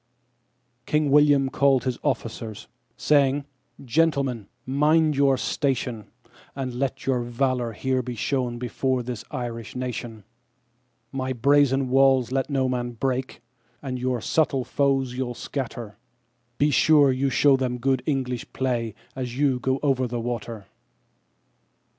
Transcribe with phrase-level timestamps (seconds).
[0.87, 2.67] King William called his officers,
[2.97, 3.45] saying:
[3.85, 6.07] "Gentlemen, mind your station,
[6.55, 10.23] And let your valour here be shown before this Irish nation;
[11.11, 13.43] My brazen walls let no man break,
[13.83, 15.97] and your subtle foes you'll scatter,
[16.57, 20.65] Be sure you show them good English play as you go over the water."